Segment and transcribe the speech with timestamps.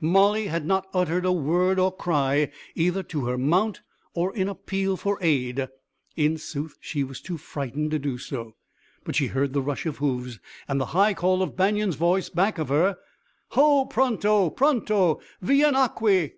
[0.00, 3.80] Molly had not uttered a word or cry, either to her mount
[4.14, 5.66] or in appeal for aid.
[6.14, 8.54] In sooth she was too frightened to do so.
[9.02, 12.58] But she heard the rush of hoofs and the high call of Banion's voice back
[12.58, 12.98] of her:
[13.48, 14.48] "Ho, Pronto!
[14.50, 15.20] Pronto!
[15.42, 16.34] _Vien' aqui!